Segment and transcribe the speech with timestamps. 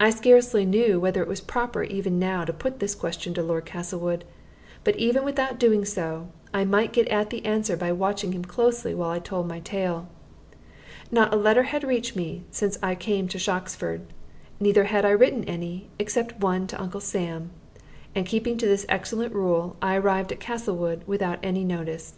[0.00, 3.66] I scarcely knew whether it was proper even now to put this question to Lord
[3.66, 4.24] Castlewood;
[4.82, 8.94] but even without doing so, I might get at the answer by watching him closely
[8.94, 10.08] while I told my tale.
[11.10, 14.06] Not a letter had reached me since I came to Shoxford,
[14.58, 17.50] neither had I written any, except one to Uncle Sam;
[18.14, 22.14] and keeping to this excellent rule, I arrived at Castlewood without notice.